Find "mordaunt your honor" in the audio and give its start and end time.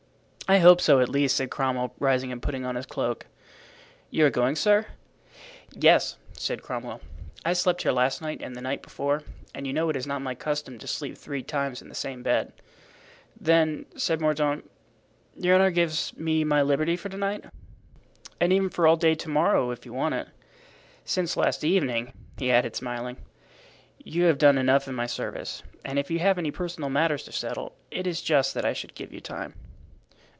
14.19-15.71